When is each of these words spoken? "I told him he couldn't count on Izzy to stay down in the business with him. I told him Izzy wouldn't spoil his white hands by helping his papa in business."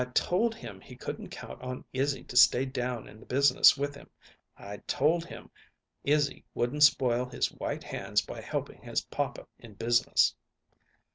"I 0.01 0.05
told 0.15 0.55
him 0.55 0.81
he 0.81 0.95
couldn't 0.95 1.29
count 1.29 1.61
on 1.61 1.85
Izzy 1.93 2.23
to 2.23 2.35
stay 2.35 2.65
down 2.65 3.07
in 3.07 3.19
the 3.19 3.25
business 3.27 3.77
with 3.77 3.93
him. 3.93 4.09
I 4.57 4.77
told 4.87 5.25
him 5.25 5.51
Izzy 6.03 6.43
wouldn't 6.55 6.81
spoil 6.81 7.25
his 7.27 7.51
white 7.51 7.83
hands 7.83 8.23
by 8.23 8.41
helping 8.41 8.81
his 8.81 9.01
papa 9.01 9.45
in 9.59 9.75
business." 9.75 10.33